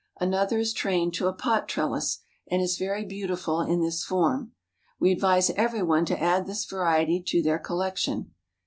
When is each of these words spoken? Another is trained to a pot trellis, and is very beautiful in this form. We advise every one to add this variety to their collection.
Another 0.19 0.57
is 0.57 0.73
trained 0.73 1.13
to 1.13 1.27
a 1.27 1.31
pot 1.33 1.69
trellis, 1.69 2.21
and 2.49 2.59
is 2.59 2.79
very 2.79 3.05
beautiful 3.05 3.61
in 3.61 3.81
this 3.83 4.03
form. 4.03 4.51
We 4.99 5.11
advise 5.11 5.51
every 5.51 5.83
one 5.83 6.05
to 6.05 6.19
add 6.19 6.47
this 6.47 6.65
variety 6.65 7.21
to 7.27 7.43
their 7.43 7.59
collection. 7.59 8.31